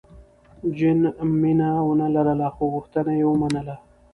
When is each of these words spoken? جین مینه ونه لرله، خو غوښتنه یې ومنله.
جین 0.77 0.99
مینه 1.41 1.69
ونه 1.87 2.07
لرله، 2.15 2.47
خو 2.55 2.63
غوښتنه 2.73 3.11
یې 3.19 3.25
ومنله. 3.27 3.75